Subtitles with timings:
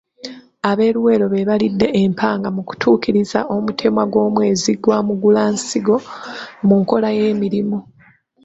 [0.69, 5.95] Ab’e Luweero be baalidde empanga mu kutuukiriza omutemwa gw’omwezi gwa Mugulansigo
[6.67, 7.79] mu nkola y’emirimu.